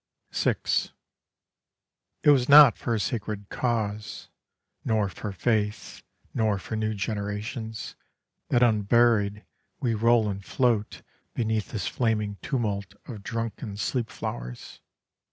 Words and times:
VI 0.31 0.55
"It 2.23 2.31
was 2.31 2.49
not 2.49 2.75
for 2.75 2.95
a 2.95 2.99
sacred 2.99 3.49
cause, 3.49 4.29
Nor 4.83 5.09
for 5.09 5.31
faith, 5.31 6.01
nor 6.33 6.57
for 6.57 6.75
new 6.75 6.95
generations, 6.95 7.95
That 8.49 8.63
unburied 8.63 9.45
we 9.79 9.93
roll 9.93 10.27
and 10.27 10.43
float 10.43 11.03
Beneath 11.35 11.69
this 11.69 11.85
flaming 11.87 12.37
tumult 12.41 12.95
of 13.07 13.21
drunken 13.21 13.77
sleep 13.77 14.09
flowers. 14.09 14.81